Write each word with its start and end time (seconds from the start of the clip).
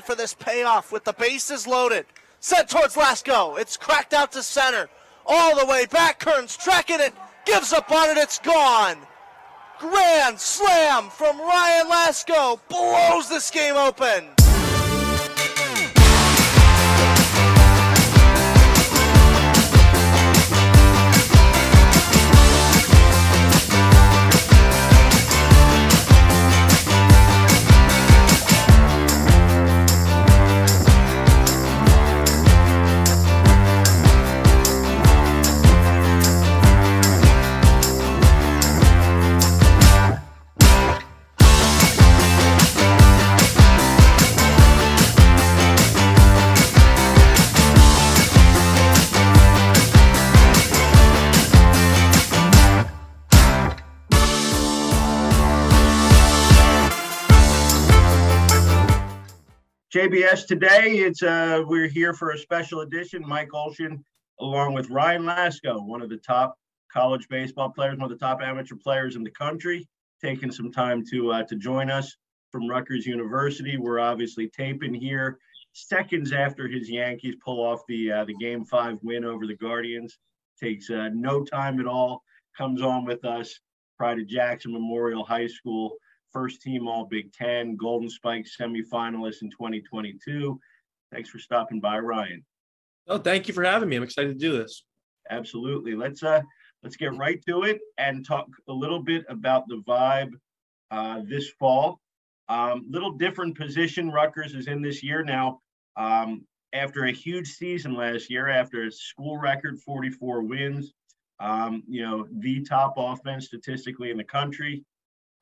for 0.00 0.14
this 0.14 0.34
payoff 0.34 0.92
with 0.92 1.04
the 1.04 1.12
bases 1.12 1.66
loaded. 1.66 2.06
Set 2.40 2.68
towards 2.68 2.94
Lasko. 2.94 3.58
It's 3.58 3.76
cracked 3.76 4.12
out 4.12 4.32
to 4.32 4.42
center. 4.42 4.88
All 5.26 5.58
the 5.58 5.66
way 5.66 5.86
back. 5.86 6.20
Kearns 6.20 6.56
tracking 6.56 7.00
it. 7.00 7.14
Gives 7.46 7.72
up 7.72 7.90
on 7.90 8.10
it. 8.10 8.18
It's 8.18 8.38
gone. 8.38 8.98
Grand 9.78 10.38
slam 10.38 11.10
from 11.10 11.38
Ryan 11.38 11.90
Lasko. 11.90 12.60
Blows 12.68 13.28
this 13.28 13.50
game 13.50 13.76
open. 13.76 14.33
JBS 60.14 60.46
today. 60.46 60.98
It's 60.98 61.24
uh, 61.24 61.64
we're 61.66 61.88
here 61.88 62.14
for 62.14 62.30
a 62.30 62.38
special 62.38 62.82
edition. 62.82 63.20
Mike 63.26 63.48
Olshin, 63.48 64.00
along 64.38 64.72
with 64.74 64.88
Ryan 64.88 65.24
Lasko, 65.24 65.84
one 65.84 66.02
of 66.02 66.08
the 66.08 66.18
top 66.18 66.56
college 66.92 67.26
baseball 67.28 67.70
players, 67.70 67.98
one 67.98 68.12
of 68.12 68.16
the 68.16 68.24
top 68.24 68.40
amateur 68.40 68.76
players 68.76 69.16
in 69.16 69.24
the 69.24 69.30
country, 69.32 69.88
taking 70.22 70.52
some 70.52 70.70
time 70.70 71.02
to 71.10 71.32
uh, 71.32 71.42
to 71.42 71.56
join 71.56 71.90
us 71.90 72.16
from 72.52 72.68
Rutgers 72.68 73.06
University. 73.06 73.76
We're 73.76 73.98
obviously 73.98 74.48
taping 74.48 74.94
here 74.94 75.40
seconds 75.72 76.32
after 76.32 76.68
his 76.68 76.88
Yankees 76.88 77.34
pull 77.44 77.60
off 77.60 77.80
the 77.88 78.12
uh, 78.12 78.24
the 78.24 78.34
Game 78.34 78.64
Five 78.64 78.98
win 79.02 79.24
over 79.24 79.48
the 79.48 79.56
Guardians. 79.56 80.16
Takes 80.62 80.90
uh, 80.90 81.08
no 81.12 81.42
time 81.42 81.80
at 81.80 81.86
all. 81.86 82.22
Comes 82.56 82.82
on 82.82 83.04
with 83.04 83.24
us. 83.24 83.58
Pride 83.98 84.20
of 84.20 84.28
Jackson 84.28 84.72
Memorial 84.72 85.24
High 85.24 85.48
School 85.48 85.96
first 86.34 86.60
team 86.60 86.86
All 86.86 87.06
Big 87.06 87.32
Ten, 87.32 87.76
Golden 87.76 88.10
Spike 88.10 88.46
semifinalist 88.60 89.40
in 89.40 89.50
2022. 89.50 90.60
Thanks 91.10 91.30
for 91.30 91.38
stopping 91.38 91.80
by, 91.80 91.98
Ryan. 92.00 92.44
Oh, 93.06 93.18
thank 93.18 93.48
you 93.48 93.54
for 93.54 93.64
having 93.64 93.88
me. 93.88 93.96
I'm 93.96 94.02
excited 94.02 94.38
to 94.38 94.38
do 94.38 94.58
this. 94.58 94.84
Absolutely. 95.30 95.94
Let's 95.94 96.22
uh 96.22 96.42
let's 96.82 96.96
get 96.96 97.16
right 97.16 97.42
to 97.46 97.62
it 97.62 97.80
and 97.96 98.26
talk 98.26 98.46
a 98.68 98.72
little 98.72 99.02
bit 99.02 99.24
about 99.28 99.66
the 99.68 99.82
vibe 99.88 100.32
uh, 100.90 101.22
this 101.24 101.48
fall. 101.58 102.00
Um, 102.48 102.84
little 102.90 103.12
different 103.12 103.56
position 103.56 104.10
Rutgers 104.10 104.54
is 104.54 104.66
in 104.66 104.82
this 104.82 105.02
year 105.02 105.24
now. 105.24 105.60
Um, 105.96 106.44
after 106.74 107.04
a 107.04 107.12
huge 107.12 107.48
season 107.48 107.94
last 107.94 108.28
year, 108.28 108.48
after 108.48 108.84
a 108.84 108.92
school 108.92 109.38
record 109.38 109.78
44 109.80 110.42
wins, 110.42 110.92
um, 111.40 111.82
you 111.88 112.02
know, 112.02 112.26
the 112.40 112.62
top 112.62 112.94
offense 112.96 113.46
statistically 113.46 114.10
in 114.10 114.16
the 114.16 114.24
country. 114.24 114.84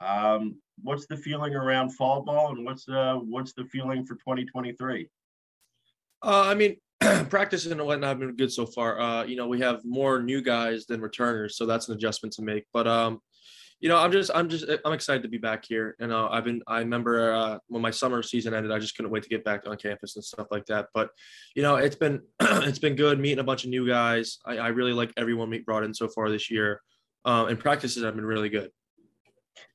Um, 0.01 0.57
what's 0.83 1.07
the 1.07 1.17
feeling 1.17 1.55
around 1.55 1.91
fall 1.91 2.23
ball, 2.23 2.51
and 2.51 2.65
what's 2.65 2.85
the 2.85 3.21
what's 3.25 3.53
the 3.53 3.65
feeling 3.65 4.05
for 4.05 4.15
2023? 4.15 5.09
Uh, 6.25 6.45
I 6.47 6.55
mean, 6.55 6.77
practice 7.29 7.67
and 7.67 7.81
whatnot 7.81 8.09
have 8.09 8.19
been 8.21 8.37
good 8.37 8.53
so 8.53 8.67
far. 8.67 9.01
Uh, 9.01 9.25
you 9.25 9.37
know, 9.37 9.49
we 9.49 9.61
have 9.61 9.85
more 9.85 10.23
new 10.23 10.41
guys 10.43 10.87
than 10.87 11.01
returners, 11.01 11.57
so 11.57 11.67
that's 11.67 11.89
an 11.89 11.95
adjustment 11.95 12.33
to 12.35 12.43
make. 12.43 12.65
But 12.73 12.87
um, 12.87 13.21
you 13.83 13.89
know, 13.89 13.99
I'm 13.99 14.13
just, 14.13 14.31
I'm 14.33 14.49
just, 14.49 14.65
I'm 14.85 14.93
excited 14.93 15.23
to 15.25 15.29
be 15.29 15.39
back 15.39 15.65
here. 15.65 15.97
And 15.99 16.13
uh, 16.13 16.29
I've 16.31 16.45
been, 16.45 16.63
I 16.69 16.79
remember 16.79 17.33
uh, 17.33 17.59
when 17.67 17.83
my 17.83 17.91
summer 17.91 18.23
season 18.23 18.55
ended, 18.55 18.71
I 18.71 18.79
just 18.79 18.95
couldn't 18.95 19.11
wait 19.11 19.25
to 19.25 19.29
get 19.29 19.45
back 19.45 19.67
on 19.67 19.77
campus 19.77 20.15
and 20.15 20.25
stuff 20.25 20.47
like 20.53 20.65
that. 20.67 20.87
But, 20.95 21.11
you 21.57 21.63
know, 21.63 21.75
it's 21.75 21.97
been, 21.97 22.23
it's 22.41 22.79
been 22.79 22.95
good 22.95 23.19
meeting 23.19 23.41
a 23.41 23.45
bunch 23.45 23.65
of 23.65 23.71
new 23.71 23.85
guys. 23.85 24.39
I, 24.47 24.59
I 24.59 24.69
really 24.69 24.93
like 24.93 25.13
everyone 25.17 25.51
we 25.51 25.59
brought 25.59 25.83
in 25.83 25.93
so 25.93 26.07
far 26.07 26.31
this 26.31 26.49
year. 26.49 26.81
Um, 27.25 27.49
and 27.49 27.59
practices 27.59 28.05
have 28.05 28.15
been 28.15 28.25
really 28.25 28.51
good. 28.51 28.71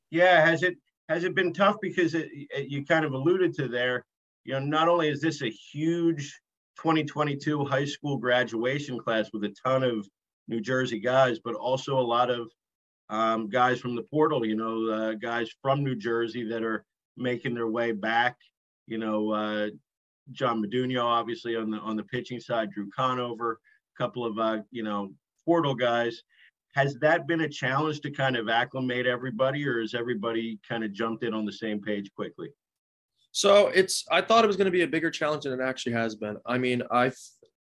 Yeah, 0.09 0.45
has 0.45 0.63
it 0.63 0.77
has 1.09 1.23
it 1.23 1.35
been 1.35 1.53
tough 1.53 1.77
because 1.81 2.13
it, 2.13 2.29
it, 2.33 2.69
you 2.69 2.85
kind 2.85 3.05
of 3.05 3.13
alluded 3.13 3.53
to 3.55 3.67
there? 3.67 4.05
You 4.43 4.53
know, 4.53 4.59
not 4.59 4.87
only 4.87 5.09
is 5.09 5.21
this 5.21 5.41
a 5.41 5.49
huge 5.49 6.39
2022 6.77 7.65
high 7.65 7.85
school 7.85 8.17
graduation 8.17 8.99
class 8.99 9.29
with 9.33 9.43
a 9.43 9.55
ton 9.65 9.83
of 9.83 10.07
New 10.47 10.61
Jersey 10.61 10.99
guys, 10.99 11.39
but 11.39 11.55
also 11.55 11.99
a 11.99 12.01
lot 12.01 12.29
of 12.29 12.49
um, 13.09 13.49
guys 13.49 13.79
from 13.79 13.95
the 13.95 14.03
portal. 14.03 14.45
You 14.45 14.55
know, 14.55 14.89
uh, 14.89 15.13
guys 15.13 15.49
from 15.61 15.83
New 15.83 15.95
Jersey 15.95 16.47
that 16.49 16.63
are 16.63 16.85
making 17.15 17.55
their 17.55 17.67
way 17.67 17.91
back. 17.91 18.37
You 18.85 18.97
know, 18.97 19.31
uh, 19.31 19.69
John 20.31 20.63
Medunio, 20.63 21.03
obviously 21.03 21.55
on 21.55 21.69
the 21.69 21.77
on 21.77 21.95
the 21.95 22.03
pitching 22.03 22.39
side, 22.39 22.71
Drew 22.71 22.89
Conover, 22.95 23.59
a 23.95 24.03
couple 24.03 24.25
of 24.25 24.37
uh, 24.39 24.59
you 24.71 24.83
know 24.83 25.11
portal 25.45 25.75
guys 25.75 26.23
has 26.77 26.95
that 27.01 27.25
been 27.25 27.41
a 27.41 27.49
challenge 27.49 28.01
to 28.01 28.11
kind 28.11 28.37
of 28.37 28.49
acclimate 28.49 29.07
everybody 29.07 29.67
or 29.67 29.81
has 29.81 29.95
everybody 29.95 30.59
kind 30.67 30.83
of 30.83 30.93
jumped 30.93 31.23
in 31.23 31.33
on 31.33 31.43
the 31.43 31.51
same 31.51 31.81
page 31.81 32.11
quickly? 32.13 32.49
So 33.31 33.69
it's 33.69 34.05
i 34.11 34.21
thought 34.21 34.43
it 34.43 34.47
was 34.47 34.57
going 34.57 34.65
to 34.65 34.77
be 34.79 34.83
a 34.83 34.87
bigger 34.87 35.09
challenge 35.09 35.43
than 35.43 35.53
it 35.59 35.63
actually 35.63 35.93
has 35.93 36.15
been. 36.15 36.37
I 36.45 36.59
mean 36.59 36.83
i 36.91 37.11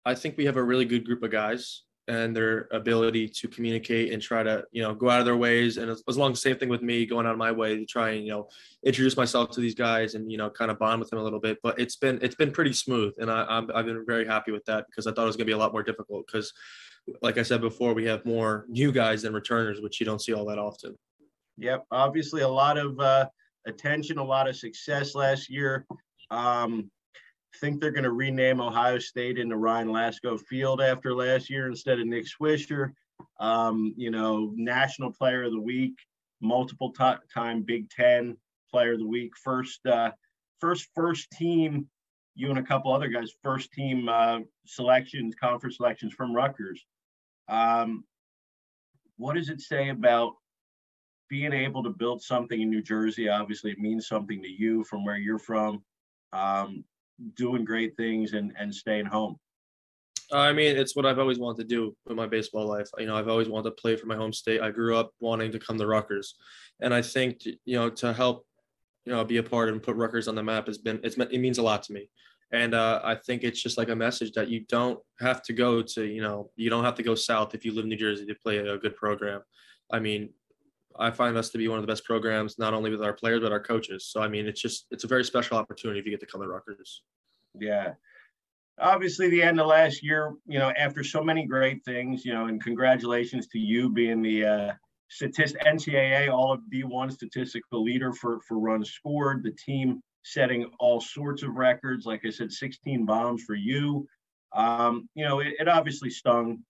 i 0.07 0.15
think 0.15 0.39
we 0.39 0.47
have 0.47 0.57
a 0.57 0.63
really 0.63 0.87
good 0.87 1.05
group 1.05 1.23
of 1.23 1.31
guys 1.31 1.83
and 2.09 2.35
their 2.35 2.69
ability 2.73 3.29
to 3.29 3.49
communicate 3.49 4.13
and 4.13 4.21
try 4.21 4.43
to 4.43 4.65
you 4.73 4.83
know 4.83 4.95
go 4.95 5.11
out 5.11 5.21
of 5.21 5.27
their 5.27 5.37
ways. 5.37 5.77
And 5.77 5.91
as, 5.91 6.17
long 6.17 6.33
as 6.33 6.39
the 6.39 6.49
same 6.49 6.59
thing 6.59 6.71
with 6.71 6.83
me 6.83 7.05
going 7.05 7.27
out 7.27 7.33
of 7.33 7.39
my 7.39 7.53
way 7.53 7.77
to 7.77 7.85
try 7.85 8.13
and 8.13 8.25
you 8.27 8.33
know 8.33 8.49
introduce 8.83 9.17
myself 9.17 9.51
to 9.51 9.61
these 9.61 9.75
guys 9.75 10.15
and 10.15 10.33
you 10.33 10.39
know 10.39 10.49
kind 10.49 10.71
of 10.71 10.79
bond 10.79 11.01
with 11.01 11.11
them 11.11 11.19
a 11.19 11.23
little 11.23 11.41
bit. 11.49 11.59
But 11.63 11.79
it's 11.79 11.97
been 11.97 12.19
it's 12.23 12.35
been 12.35 12.51
pretty 12.51 12.73
smooth. 12.73 13.13
And 13.19 13.31
I, 13.31 13.45
i 13.51 13.77
have 13.77 13.87
been 13.87 14.05
very 14.07 14.27
happy 14.27 14.53
with 14.53 14.65
that 14.65 14.87
because 14.87 15.07
i 15.07 15.13
thought 15.13 15.25
it 15.25 15.33
was 15.33 15.37
going 15.37 15.47
to 15.47 15.53
be 15.53 15.59
a 15.61 15.65
lot 15.65 15.73
more 15.73 15.83
difficult 15.83 16.27
because 16.27 16.53
like 17.21 17.39
I 17.39 17.43
said 17.43 17.61
before, 17.61 17.95
we 17.95 18.05
have 18.07 18.25
more 18.25 18.65
new 18.69 18.93
guys 18.93 19.23
than 19.23 19.33
returners, 19.33 19.81
which 19.81 20.01
you 20.01 20.07
don't 20.07 20.21
see 20.21 20.33
all 20.33 20.45
that 20.47 20.59
often. 20.59 20.97
Yep, 21.59 21.85
obviously 21.91 22.43
a 22.43 22.49
lot 22.49 22.79
of 22.79 22.99
uh, 23.01 23.27
attention, 23.67 24.19
a 24.19 24.25
lot 24.25 24.49
of 24.49 24.57
success 24.57 25.15
last 25.15 25.51
year. 25.51 25.87
Um, 26.31 26.91
think 27.63 27.81
they're 27.81 27.91
going 27.91 28.05
to 28.05 28.13
rename 28.13 28.61
Ohio 28.61 28.99
State 28.99 29.39
into 29.39 29.57
Ryan 29.57 29.89
Lasko 29.89 30.41
Field 30.41 30.81
after 30.81 31.15
last 31.15 31.51
year 31.51 31.69
instead 31.69 32.01
of 32.01 32.07
Nick 32.07 32.27
Swisher. 32.27 32.93
Um, 33.39 33.95
you 33.97 34.11
know, 34.11 34.53
National 34.57 35.13
Player 35.13 35.45
of 35.45 35.53
the 35.53 35.61
Week, 35.61 35.95
multiple 36.41 36.93
t- 36.93 37.15
time 37.33 37.63
Big 37.63 37.89
Ten 37.91 38.37
Player 38.71 38.95
of 38.95 38.99
the 38.99 39.07
Week, 39.07 39.33
first 39.37 39.85
uh, 39.87 40.11
first 40.61 40.89
first 40.95 41.31
team. 41.31 41.89
You 42.35 42.49
and 42.49 42.59
a 42.59 42.63
couple 42.63 42.93
other 42.93 43.09
guys, 43.09 43.31
first 43.43 43.73
team 43.73 44.09
uh, 44.09 44.41
selections, 44.67 45.35
conference 45.35 45.77
selections 45.77 46.15
from 46.15 46.35
Rutgers. 46.35 46.85
Um, 47.49 48.05
what 49.17 49.35
does 49.35 49.49
it 49.49 49.61
say 49.61 49.91
about 49.91 50.35
being 51.29 51.53
able 51.53 51.83
to 51.83 51.91
build 51.91 52.23
something 52.23 52.61
in 52.61 52.71
New 52.71 52.83
Jersey? 52.83 53.29
Obviously, 53.29 53.71
it 53.71 53.79
means 53.79 54.07
something 54.07 54.43
to 54.43 54.49
you 54.49 54.85
from 54.85 55.05
where 55.05 55.17
you're 55.17 55.39
from. 55.39 55.83
Um, 56.33 56.85
doing 57.35 57.65
great 57.65 57.97
things 57.97 58.33
and 58.33 58.53
and 58.59 58.75
staying 58.75 59.07
home. 59.07 59.39
I 60.33 60.53
mean, 60.53 60.77
it's 60.77 60.97
what 60.97 61.05
I've 61.05 61.19
always 61.19 61.39
wanted 61.39 61.63
to 61.63 61.69
do 61.69 61.95
with 62.07 62.17
my 62.17 62.27
baseball 62.27 62.67
life. 62.67 62.89
You 62.99 63.07
know, 63.07 63.17
I've 63.17 63.29
always 63.29 63.49
wanted 63.49 63.71
to 63.71 63.83
play 63.83 63.97
for 63.97 64.07
my 64.07 64.17
home 64.17 64.33
state. 64.33 64.63
I 64.63 64.71
grew 64.71 64.97
up 64.97 65.13
wanting 65.21 65.53
to 65.53 65.59
come 65.59 65.77
to 65.79 65.87
Rutgers, 65.87 66.37
and 66.81 66.95
I 66.95 67.03
think 67.03 67.45
you 67.45 67.77
know 67.77 67.91
to 67.91 68.13
help, 68.13 68.47
you 69.05 69.13
know, 69.13 69.25
be 69.25 69.37
a 69.37 69.43
part 69.43 69.69
and 69.69 69.83
put 69.83 69.97
Rutgers 69.97 70.29
on 70.29 70.35
the 70.35 70.43
map 70.43 70.67
has 70.67 70.79
been 70.79 71.01
it's 71.03 71.17
it 71.17 71.41
means 71.41 71.59
a 71.59 71.63
lot 71.63 71.83
to 71.85 71.93
me. 71.93 72.09
And 72.53 72.75
uh, 72.75 73.01
I 73.03 73.15
think 73.15 73.45
it's 73.45 73.63
just 73.63 73.79
like 73.79 73.89
a 73.89 73.97
message 73.97 74.33
that 74.33 74.49
you 74.49 74.61
don't 74.69 75.01
have 75.21 75.43
to 75.45 75.55
go 75.55 75.81
to, 75.81 76.05
you 76.05 76.21
know, 76.21 76.51
you 76.55 76.69
don't 76.69 76.85
have 76.85 76.95
to 76.97 77.03
go 77.03 77.15
south 77.15 77.55
if 77.55 77.65
you 77.65 77.73
live 77.73 77.85
in 77.85 77.89
New 77.89 77.97
Jersey 77.97 78.27
to 78.27 78.35
play 78.35 78.59
a 78.59 78.77
good 78.77 78.95
program. 78.95 79.41
I 79.91 79.99
mean, 79.99 80.31
I 80.99 81.11
find 81.11 81.37
us 81.39 81.49
to 81.51 81.59
be 81.59 81.69
one 81.69 81.79
of 81.79 81.83
the 81.83 81.91
best 81.91 82.05
programs, 82.05 82.59
not 82.59 82.75
only 82.75 82.91
with 82.91 83.03
our 83.03 83.15
players, 83.15 83.41
but 83.41 83.53
our 83.53 83.63
coaches. 83.63 84.07
So, 84.07 84.21
I 84.21 84.29
mean, 84.29 84.47
it's 84.47 84.61
just, 84.61 84.87
it's 84.91 85.05
a 85.05 85.07
very 85.09 85.25
special 85.25 85.57
opportunity 85.57 85.99
if 85.99 86.05
you 86.05 86.11
get 86.11 86.21
to 86.21 86.27
come 86.27 86.43
to 86.43 86.49
Rutgers. 86.49 87.03
Yeah. 87.59 87.95
Obviously, 88.79 89.31
the 89.31 89.43
end 89.43 89.59
of 89.59 89.67
last 89.67 90.03
year, 90.03 90.35
you 90.47 90.59
know, 90.59 90.73
after 90.77 91.03
so 91.03 91.23
many 91.23 91.47
great 91.47 91.83
things, 91.87 92.25
you 92.25 92.35
know, 92.35 92.47
and 92.47 92.63
congratulations 92.63 93.47
to 93.49 93.59
you 93.59 93.89
being 93.91 94.21
the 94.21 94.45
uh, 94.45 94.73
statist 95.09 95.57
NCAA 95.67 96.31
All 96.31 96.53
of 96.53 96.61
D1 96.73 97.13
statistical 97.13 97.83
leader 97.83 98.13
for 98.13 98.41
for 98.49 98.59
runs 98.59 98.91
scored. 98.91 99.43
The 99.43 99.53
team 99.53 100.03
setting 100.25 100.71
all 100.79 101.01
sorts 101.01 101.43
of 101.43 101.57
records. 101.57 102.07
Like 102.07 102.23
I 102.25 102.31
said, 102.31 102.53
16 102.53 103.05
bombs 103.05 103.43
for 103.45 103.55
you. 103.55 104.07
Um, 104.55 105.09
you 105.15 105.25
know, 105.25 105.41
it, 105.41 105.55
it, 105.59 105.69
obviously 105.69 106.11
stung 106.11 106.63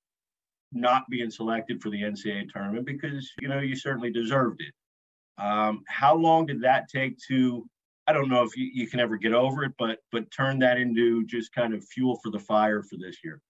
not 0.73 1.03
being 1.11 1.31
selected 1.31 1.83
for 1.83 1.91
the 1.91 2.01
NCAA 2.01 2.49
tournament 2.49 2.87
because, 2.87 3.31
you 3.41 3.49
know, 3.49 3.59
you 3.59 3.75
certainly 3.75 4.11
deserved 4.11 4.63
it. 4.63 5.43
Um, 5.43 5.83
how 5.89 6.15
long 6.15 6.47
did 6.47 6.63
that 6.63 6.89
take 6.89 7.19
to 7.29 7.67
I 8.07 8.13
don't 8.13 8.29
know 8.29 8.43
if 8.43 8.57
you, 8.57 8.69
you 8.73 8.89
can 8.89 9.01
ever 9.01 9.17
get 9.17 9.33
over 9.33 9.65
it, 9.65 9.73
but 9.79 9.99
but 10.11 10.31
turn 10.31 10.59
that 10.61 10.77
into 10.77 11.25
just 11.27 11.55
kind 11.55 11.73
of 11.73 11.85
fuel 11.85 12.19
for 12.23 12.31
the 12.31 12.39
fire 12.39 12.83
for 12.83 12.97
this 12.97 13.19
year? 13.23 13.41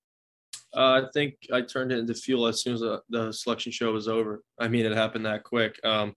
Uh, 0.75 1.03
I 1.03 1.05
think 1.13 1.35
I 1.53 1.63
turned 1.63 1.93
it 1.93 1.99
into 1.99 2.15
fuel 2.15 2.47
as 2.47 2.63
soon 2.63 2.75
as 2.75 2.81
the, 2.81 3.03
the, 3.11 3.33
selection 3.33 3.73
show 3.73 3.93
was 3.93 4.09
over. 4.09 4.43
I 4.59 4.69
mean, 4.69 4.87
it 4.87 4.97
happened 4.97 5.27
that 5.27 5.45
quick. 5.45 5.79
Um, 5.85 6.17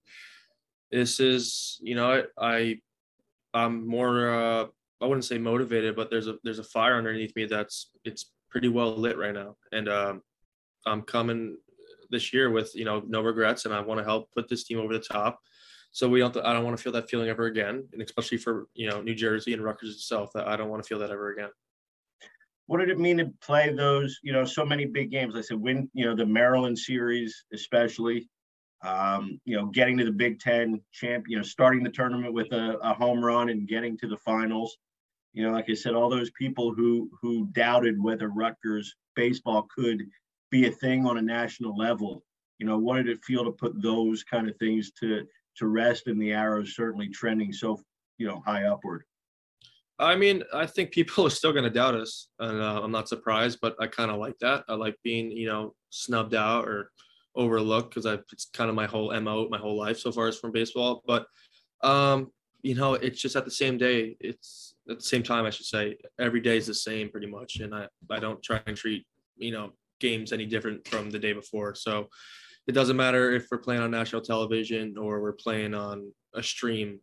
this 0.90 1.20
is, 1.20 1.78
you 1.82 1.94
know, 1.94 2.24
I, 2.38 2.78
I'm 3.56 3.86
more, 3.86 4.30
uh, 4.30 4.66
I 5.00 5.06
wouldn't 5.06 5.24
say 5.24 5.38
motivated, 5.38 5.96
but 5.96 6.10
there's 6.10 6.26
a 6.28 6.36
there's 6.44 6.58
a 6.58 6.64
fire 6.64 6.96
underneath 6.96 7.34
me 7.36 7.46
that's 7.46 7.90
it's 8.04 8.32
pretty 8.50 8.68
well 8.68 8.96
lit 8.96 9.16
right 9.18 9.34
now, 9.34 9.56
and 9.72 9.88
um, 9.88 10.22
I'm 10.84 11.02
coming 11.02 11.56
this 12.10 12.32
year 12.32 12.50
with 12.50 12.74
you 12.74 12.84
know 12.84 13.02
no 13.06 13.22
regrets, 13.22 13.64
and 13.64 13.74
I 13.74 13.80
want 13.80 13.98
to 13.98 14.04
help 14.04 14.30
put 14.32 14.48
this 14.48 14.64
team 14.64 14.78
over 14.78 14.92
the 14.92 15.00
top. 15.00 15.40
So 15.90 16.08
we 16.08 16.20
don't. 16.20 16.36
I 16.36 16.52
don't 16.52 16.64
want 16.64 16.76
to 16.76 16.82
feel 16.82 16.92
that 16.92 17.08
feeling 17.08 17.28
ever 17.28 17.46
again, 17.46 17.88
and 17.92 18.02
especially 18.02 18.38
for 18.38 18.68
you 18.74 18.90
know 18.90 19.00
New 19.00 19.14
Jersey 19.14 19.54
and 19.54 19.64
Rutgers 19.64 19.94
itself, 19.94 20.30
that 20.34 20.46
I 20.46 20.56
don't 20.56 20.68
want 20.68 20.82
to 20.82 20.88
feel 20.88 20.98
that 20.98 21.10
ever 21.10 21.32
again 21.32 21.50
what 22.66 22.78
did 22.78 22.90
it 22.90 22.98
mean 22.98 23.18
to 23.18 23.32
play 23.40 23.72
those, 23.72 24.18
you 24.22 24.32
know, 24.32 24.44
so 24.44 24.64
many 24.64 24.84
big 24.84 25.10
games? 25.10 25.36
I 25.36 25.40
said, 25.40 25.58
win, 25.58 25.88
you 25.94 26.04
know, 26.04 26.16
the 26.16 26.26
Maryland 26.26 26.78
series, 26.78 27.44
especially, 27.52 28.28
um, 28.82 29.40
you 29.44 29.56
know, 29.56 29.66
getting 29.66 29.96
to 29.98 30.04
the 30.04 30.12
Big 30.12 30.38
Ten 30.38 30.80
champ, 30.92 31.24
you 31.28 31.36
know, 31.36 31.42
starting 31.42 31.82
the 31.82 31.90
tournament 31.90 32.32
with 32.32 32.52
a, 32.52 32.78
a, 32.82 32.92
home 32.92 33.24
run 33.24 33.48
and 33.48 33.68
getting 33.68 33.96
to 33.98 34.06
the 34.06 34.18
finals. 34.18 34.76
You 35.32 35.44
know, 35.44 35.52
like 35.52 35.68
I 35.68 35.74
said, 35.74 35.94
all 35.94 36.08
those 36.08 36.30
people 36.30 36.74
who 36.74 37.10
who 37.20 37.46
doubted 37.52 38.02
whether 38.02 38.28
Rutgers 38.28 38.94
baseball 39.14 39.66
could 39.74 40.02
be 40.50 40.66
a 40.66 40.70
thing 40.70 41.06
on 41.06 41.18
a 41.18 41.22
national 41.22 41.76
level. 41.76 42.22
You 42.58 42.66
know, 42.66 42.78
what 42.78 42.96
did 42.96 43.08
it 43.08 43.24
feel 43.24 43.44
to 43.44 43.50
put 43.50 43.80
those 43.82 44.22
kind 44.22 44.48
of 44.48 44.56
things 44.58 44.92
to 45.00 45.26
to 45.56 45.66
rest 45.66 46.06
and 46.06 46.20
the 46.20 46.32
arrows 46.32 46.74
certainly 46.74 47.08
trending 47.08 47.52
so 47.52 47.80
you 48.18 48.26
know 48.26 48.42
high 48.46 48.64
upward? 48.64 49.04
I 49.98 50.14
mean, 50.14 50.42
I 50.52 50.66
think 50.66 50.90
people 50.90 51.26
are 51.26 51.30
still 51.30 51.52
going 51.52 51.64
to 51.64 51.70
doubt 51.70 51.94
us, 51.94 52.28
and 52.38 52.60
uh, 52.60 52.80
I'm 52.82 52.92
not 52.92 53.08
surprised. 53.08 53.58
But 53.60 53.76
I 53.80 53.86
kind 53.86 54.10
of 54.10 54.18
like 54.18 54.38
that. 54.40 54.64
I 54.68 54.74
like 54.74 54.96
being, 55.02 55.30
you 55.30 55.48
know, 55.48 55.74
snubbed 55.90 56.34
out 56.34 56.66
or 56.66 56.90
overlooked 57.36 57.90
because 57.90 58.06
I 58.06 58.14
it's 58.32 58.46
kind 58.52 58.68
of 58.70 58.76
my 58.76 58.86
whole 58.86 59.18
mo, 59.20 59.48
my 59.48 59.58
whole 59.58 59.78
life 59.78 59.98
so 59.98 60.12
far 60.12 60.28
is 60.28 60.38
from 60.38 60.52
baseball. 60.52 61.02
But 61.06 61.26
um, 61.82 62.32
you 62.62 62.74
know, 62.74 62.94
it's 62.94 63.20
just 63.20 63.36
at 63.36 63.44
the 63.44 63.50
same 63.50 63.78
day. 63.78 64.16
It's 64.20 64.74
at 64.90 64.98
the 64.98 65.04
same 65.04 65.22
time, 65.22 65.44
I 65.44 65.50
should 65.50 65.66
say. 65.66 65.96
Every 66.18 66.40
day 66.40 66.56
is 66.56 66.66
the 66.66 66.74
same 66.74 67.10
pretty 67.10 67.26
much, 67.28 67.56
and 67.60 67.74
I 67.74 67.88
I 68.10 68.18
don't 68.18 68.42
try 68.42 68.60
and 68.66 68.76
treat 68.76 69.06
you 69.36 69.52
know 69.52 69.72
games 70.00 70.32
any 70.32 70.46
different 70.46 70.86
from 70.88 71.10
the 71.10 71.18
day 71.18 71.32
before. 71.32 71.74
So 71.74 72.08
it 72.66 72.72
doesn't 72.72 72.96
matter 72.96 73.30
if 73.32 73.46
we're 73.50 73.58
playing 73.58 73.82
on 73.82 73.90
national 73.90 74.22
television 74.22 74.96
or 74.98 75.20
we're 75.20 75.32
playing 75.32 75.72
on 75.72 76.12
a 76.34 76.42
stream 76.42 77.00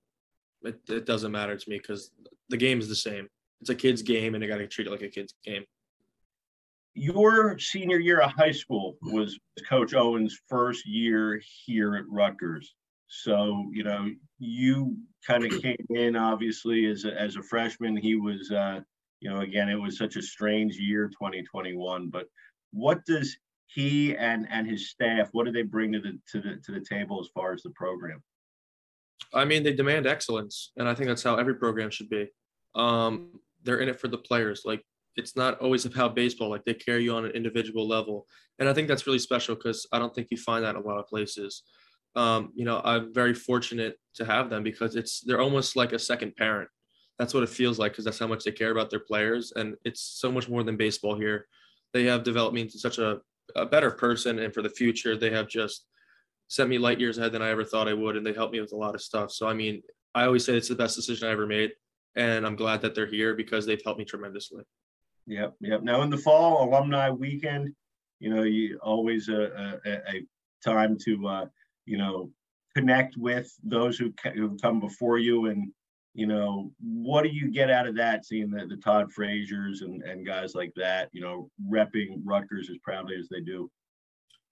it, 0.63 0.79
it 0.89 1.05
doesn't 1.05 1.31
matter 1.31 1.55
to 1.55 1.69
me 1.69 1.77
because 1.77 2.11
the 2.49 2.57
game 2.57 2.79
is 2.79 2.87
the 2.87 2.95
same. 2.95 3.27
It's 3.61 3.69
a 3.69 3.75
kid's 3.75 4.01
game, 4.01 4.35
and 4.35 4.43
I 4.43 4.47
got 4.47 4.57
to 4.57 4.67
treat 4.67 4.87
it 4.87 4.91
like 4.91 5.01
a 5.01 5.09
kid's 5.09 5.35
game. 5.43 5.63
Your 6.95 7.57
senior 7.57 7.97
year 7.97 8.21
of 8.21 8.31
high 8.31 8.51
school 8.51 8.97
was 9.01 9.39
Coach 9.67 9.93
Owens' 9.93 10.39
first 10.47 10.85
year 10.85 11.41
here 11.65 11.95
at 11.95 12.03
Rutgers. 12.07 12.75
So 13.07 13.69
you 13.71 13.83
know 13.83 14.09
you 14.39 14.97
kind 15.25 15.45
of 15.45 15.51
came 15.61 15.85
in 15.89 16.15
obviously 16.15 16.85
as 16.85 17.05
a, 17.05 17.19
as 17.19 17.35
a 17.35 17.43
freshman. 17.43 17.95
He 17.95 18.15
was, 18.15 18.51
uh, 18.51 18.81
you 19.19 19.29
know, 19.29 19.41
again 19.41 19.69
it 19.69 19.79
was 19.79 19.97
such 19.97 20.15
a 20.15 20.21
strange 20.21 20.75
year, 20.77 21.07
2021. 21.07 22.09
But 22.09 22.27
what 22.71 23.05
does 23.05 23.37
he 23.67 24.15
and 24.15 24.47
and 24.51 24.69
his 24.69 24.89
staff 24.89 25.29
what 25.31 25.45
do 25.45 25.51
they 25.51 25.63
bring 25.63 25.93
to 25.93 25.99
the 25.99 26.19
to 26.31 26.41
the 26.41 26.61
to 26.63 26.71
the 26.71 26.85
table 26.85 27.19
as 27.19 27.29
far 27.33 27.53
as 27.53 27.63
the 27.63 27.71
program? 27.71 28.21
I 29.33 29.45
mean, 29.45 29.63
they 29.63 29.73
demand 29.73 30.05
excellence, 30.05 30.71
and 30.77 30.87
I 30.87 30.93
think 30.93 31.07
that's 31.07 31.23
how 31.23 31.37
every 31.37 31.55
program 31.55 31.89
should 31.89 32.09
be. 32.09 32.29
Um, 32.75 33.39
they're 33.63 33.79
in 33.79 33.89
it 33.89 33.99
for 33.99 34.07
the 34.07 34.17
players. 34.17 34.63
Like 34.65 34.83
it's 35.15 35.35
not 35.35 35.59
always 35.59 35.85
about 35.85 36.15
baseball. 36.15 36.49
Like 36.49 36.65
they 36.65 36.73
carry 36.73 37.03
you 37.03 37.13
on 37.15 37.25
an 37.25 37.31
individual 37.31 37.87
level, 37.87 38.27
and 38.59 38.67
I 38.67 38.73
think 38.73 38.87
that's 38.87 39.07
really 39.07 39.19
special 39.19 39.55
because 39.55 39.87
I 39.91 39.99
don't 39.99 40.13
think 40.13 40.27
you 40.31 40.37
find 40.37 40.63
that 40.63 40.75
in 40.75 40.81
a 40.81 40.85
lot 40.85 40.99
of 40.99 41.07
places. 41.07 41.63
Um, 42.15 42.51
you 42.53 42.65
know, 42.65 42.81
I'm 42.83 43.13
very 43.13 43.33
fortunate 43.33 43.97
to 44.15 44.25
have 44.25 44.49
them 44.49 44.63
because 44.63 44.95
it's 44.95 45.21
they're 45.21 45.41
almost 45.41 45.75
like 45.75 45.93
a 45.93 45.99
second 45.99 46.35
parent. 46.35 46.69
That's 47.19 47.33
what 47.33 47.43
it 47.43 47.49
feels 47.49 47.79
like 47.79 47.91
because 47.91 48.05
that's 48.05 48.19
how 48.19 48.27
much 48.27 48.43
they 48.43 48.51
care 48.51 48.71
about 48.71 48.89
their 48.89 48.99
players, 48.99 49.53
and 49.55 49.75
it's 49.85 50.01
so 50.01 50.31
much 50.31 50.49
more 50.49 50.63
than 50.63 50.77
baseball 50.77 51.15
here. 51.15 51.47
They 51.93 52.05
have 52.05 52.23
developed 52.23 52.55
me 52.55 52.61
into 52.61 52.79
such 52.79 52.97
a, 52.97 53.19
a 53.55 53.65
better 53.65 53.91
person, 53.91 54.39
and 54.39 54.53
for 54.53 54.61
the 54.61 54.69
future, 54.69 55.15
they 55.15 55.29
have 55.29 55.47
just 55.47 55.85
sent 56.47 56.69
me 56.69 56.77
light 56.77 56.99
years 56.99 57.17
ahead 57.17 57.31
than 57.31 57.41
I 57.41 57.49
ever 57.49 57.63
thought 57.63 57.87
I 57.87 57.93
would, 57.93 58.17
and 58.17 58.25
they 58.25 58.33
helped 58.33 58.53
me 58.53 58.61
with 58.61 58.73
a 58.73 58.77
lot 58.77 58.95
of 58.95 59.01
stuff. 59.01 59.31
So 59.31 59.47
I 59.47 59.53
mean, 59.53 59.81
I 60.15 60.25
always 60.25 60.45
say 60.45 60.55
it's 60.55 60.69
the 60.69 60.75
best 60.75 60.95
decision 60.95 61.27
I 61.27 61.31
ever 61.31 61.47
made, 61.47 61.71
and 62.15 62.45
I'm 62.45 62.55
glad 62.55 62.81
that 62.81 62.95
they're 62.95 63.07
here 63.07 63.35
because 63.35 63.65
they've 63.65 63.81
helped 63.83 63.99
me 63.99 64.05
tremendously. 64.05 64.63
Yep, 65.27 65.55
yep. 65.61 65.83
Now 65.83 66.01
in 66.01 66.09
the 66.09 66.17
fall, 66.17 66.67
alumni 66.67 67.09
weekend, 67.09 67.73
you 68.19 68.33
know, 68.33 68.43
you 68.43 68.77
always 68.81 69.29
a, 69.29 69.79
a, 69.85 69.91
a 69.91 70.25
time 70.63 70.97
to 71.05 71.27
uh, 71.27 71.45
you 71.85 71.97
know 71.97 72.29
connect 72.75 73.17
with 73.17 73.51
those 73.63 73.97
who 73.97 74.13
who 74.33 74.57
come 74.57 74.79
before 74.79 75.17
you, 75.17 75.47
and 75.47 75.71
you 76.13 76.27
know 76.27 76.71
what 76.81 77.23
do 77.23 77.29
you 77.29 77.51
get 77.51 77.69
out 77.69 77.87
of 77.87 77.95
that? 77.95 78.25
Seeing 78.25 78.49
the, 78.49 78.65
the 78.65 78.77
Todd 78.77 79.11
Frazier's 79.11 79.81
and 79.81 80.03
and 80.03 80.25
guys 80.25 80.55
like 80.55 80.73
that, 80.75 81.09
you 81.13 81.21
know, 81.21 81.49
repping 81.69 82.21
Rutgers 82.23 82.69
as 82.69 82.77
proudly 82.83 83.15
as 83.17 83.29
they 83.29 83.41
do. 83.41 83.69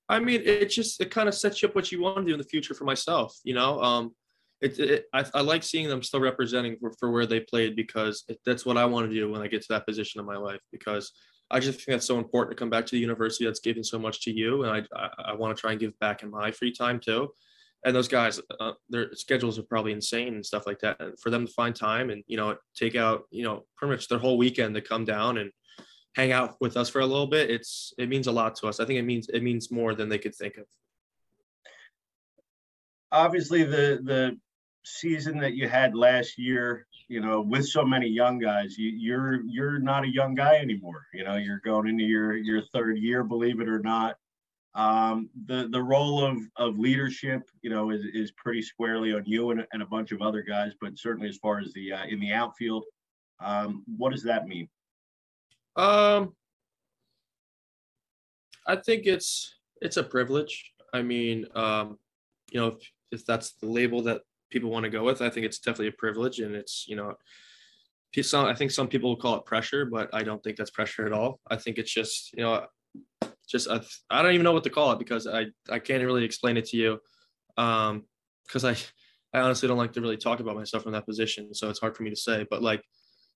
I 0.09 0.19
mean, 0.19 0.41
it 0.43 0.65
just 0.69 0.99
it 1.01 1.11
kind 1.11 1.29
of 1.29 1.35
sets 1.35 1.61
you 1.61 1.69
up 1.69 1.75
what 1.75 1.91
you 1.91 2.01
want 2.01 2.17
to 2.17 2.25
do 2.25 2.33
in 2.33 2.39
the 2.39 2.47
future 2.47 2.73
for 2.73 2.83
myself. 2.85 3.37
You 3.43 3.53
know, 3.53 3.81
um, 3.81 4.13
it, 4.61 4.79
it 4.79 5.05
I, 5.13 5.25
I 5.33 5.41
like 5.41 5.63
seeing 5.63 5.87
them 5.89 6.03
still 6.03 6.19
representing 6.19 6.77
for, 6.79 6.93
for 6.99 7.11
where 7.11 7.25
they 7.25 7.39
played 7.39 7.75
because 7.75 8.23
it, 8.27 8.39
that's 8.45 8.65
what 8.65 8.77
I 8.77 8.85
want 8.85 9.09
to 9.09 9.13
do 9.13 9.31
when 9.31 9.41
I 9.41 9.47
get 9.47 9.61
to 9.61 9.67
that 9.69 9.87
position 9.87 10.19
in 10.19 10.25
my 10.25 10.37
life. 10.37 10.61
Because 10.71 11.11
I 11.49 11.59
just 11.59 11.79
think 11.79 11.87
that's 11.87 12.05
so 12.05 12.17
important 12.17 12.55
to 12.55 12.61
come 12.61 12.69
back 12.69 12.85
to 12.85 12.91
the 12.91 12.99
university 12.99 13.45
that's 13.45 13.59
given 13.59 13.83
so 13.83 13.99
much 13.99 14.21
to 14.21 14.31
you, 14.31 14.63
and 14.63 14.71
I 14.71 14.97
I, 14.97 15.09
I 15.31 15.33
want 15.33 15.55
to 15.55 15.59
try 15.59 15.71
and 15.71 15.79
give 15.79 15.97
back 15.99 16.23
in 16.23 16.29
my 16.29 16.51
free 16.51 16.71
time 16.71 16.99
too. 16.99 17.33
And 17.83 17.95
those 17.95 18.07
guys, 18.07 18.39
uh, 18.59 18.73
their 18.89 19.11
schedules 19.15 19.57
are 19.57 19.63
probably 19.63 19.91
insane 19.91 20.35
and 20.35 20.45
stuff 20.45 20.67
like 20.67 20.79
that. 20.79 21.01
And 21.01 21.19
for 21.19 21.31
them 21.31 21.47
to 21.47 21.53
find 21.53 21.75
time 21.75 22.11
and 22.11 22.23
you 22.27 22.37
know 22.37 22.55
take 22.75 22.95
out 22.95 23.23
you 23.31 23.43
know 23.43 23.65
pretty 23.75 23.93
much 23.93 24.07
their 24.07 24.19
whole 24.19 24.37
weekend 24.37 24.75
to 24.75 24.81
come 24.81 25.03
down 25.03 25.37
and 25.37 25.51
hang 26.15 26.31
out 26.31 26.57
with 26.59 26.77
us 26.77 26.89
for 26.89 26.99
a 26.99 27.05
little 27.05 27.27
bit, 27.27 27.49
it's 27.49 27.93
it 27.97 28.09
means 28.09 28.27
a 28.27 28.31
lot 28.31 28.55
to 28.57 28.67
us. 28.67 28.79
I 28.79 28.85
think 28.85 28.99
it 28.99 29.03
means 29.03 29.27
it 29.29 29.41
means 29.41 29.71
more 29.71 29.95
than 29.95 30.09
they 30.09 30.19
could 30.19 30.35
think 30.35 30.57
of. 30.57 30.65
Obviously, 33.11 33.63
the 33.63 33.99
the 34.03 34.37
season 34.83 35.39
that 35.39 35.53
you 35.53 35.67
had 35.67 35.95
last 35.95 36.37
year, 36.37 36.87
you 37.07 37.19
know, 37.19 37.41
with 37.41 37.67
so 37.67 37.83
many 37.83 38.07
young 38.07 38.39
guys, 38.39 38.77
you, 38.77 38.89
you're 38.89 39.41
you're 39.43 39.79
not 39.79 40.03
a 40.03 40.13
young 40.13 40.35
guy 40.35 40.55
anymore. 40.55 41.05
You 41.13 41.23
know, 41.23 41.35
you're 41.35 41.59
going 41.59 41.87
into 41.87 42.03
your 42.03 42.35
your 42.35 42.61
third 42.73 42.97
year, 42.97 43.23
believe 43.23 43.59
it 43.59 43.69
or 43.69 43.79
not. 43.79 44.15
Um, 44.73 45.29
the 45.45 45.67
the 45.71 45.81
role 45.81 46.23
of 46.23 46.37
of 46.55 46.79
leadership, 46.79 47.49
you 47.61 47.69
know, 47.69 47.89
is 47.89 48.05
is 48.13 48.31
pretty 48.31 48.61
squarely 48.61 49.13
on 49.13 49.23
you 49.25 49.51
and, 49.51 49.67
and 49.73 49.81
a 49.81 49.85
bunch 49.85 50.11
of 50.11 50.21
other 50.21 50.41
guys. 50.41 50.71
But 50.79 50.97
certainly, 50.97 51.29
as 51.29 51.37
far 51.37 51.59
as 51.59 51.73
the 51.73 51.93
uh, 51.93 52.05
in 52.05 52.19
the 52.19 52.31
outfield, 52.31 52.85
um, 53.43 53.83
what 53.97 54.11
does 54.11 54.23
that 54.23 54.47
mean? 54.47 54.69
Um, 55.75 56.33
I 58.65 58.77
think 58.77 59.05
it's 59.05 59.55
it's 59.81 59.97
a 59.97 60.03
privilege. 60.03 60.71
I 60.93 61.01
mean, 61.01 61.47
um, 61.55 61.97
you 62.51 62.59
know, 62.59 62.67
if, 62.67 62.91
if 63.11 63.25
that's 63.25 63.53
the 63.53 63.67
label 63.67 64.01
that 64.03 64.21
people 64.51 64.69
want 64.69 64.83
to 64.83 64.89
go 64.89 65.03
with, 65.03 65.21
I 65.21 65.29
think 65.29 65.45
it's 65.45 65.59
definitely 65.59 65.87
a 65.87 65.93
privilege, 65.93 66.39
and 66.39 66.55
it's 66.55 66.85
you 66.87 66.95
know, 66.95 67.15
some 68.21 68.45
I 68.45 68.53
think 68.53 68.71
some 68.71 68.87
people 68.87 69.09
will 69.09 69.21
call 69.21 69.37
it 69.37 69.45
pressure, 69.45 69.85
but 69.85 70.09
I 70.13 70.23
don't 70.23 70.43
think 70.43 70.57
that's 70.57 70.71
pressure 70.71 71.05
at 71.05 71.13
all. 71.13 71.39
I 71.49 71.55
think 71.55 71.77
it's 71.77 71.93
just 71.93 72.33
you 72.33 72.43
know, 72.43 72.65
just 73.49 73.69
I, 73.69 73.81
I 74.09 74.21
don't 74.21 74.33
even 74.33 74.43
know 74.43 74.53
what 74.53 74.63
to 74.65 74.69
call 74.69 74.91
it 74.91 74.99
because 74.99 75.27
I 75.27 75.47
I 75.69 75.79
can't 75.79 76.03
really 76.03 76.25
explain 76.25 76.57
it 76.57 76.65
to 76.65 76.77
you, 76.77 76.99
um, 77.57 78.03
because 78.45 78.65
I 78.65 78.75
I 79.33 79.41
honestly 79.41 79.67
don't 79.67 79.77
like 79.77 79.93
to 79.93 80.01
really 80.01 80.17
talk 80.17 80.39
about 80.39 80.55
myself 80.55 80.83
from 80.83 80.91
that 80.93 81.07
position, 81.07 81.53
so 81.53 81.69
it's 81.69 81.79
hard 81.79 81.95
for 81.95 82.03
me 82.03 82.09
to 82.09 82.15
say. 82.15 82.45
But 82.49 82.61
like 82.61 82.83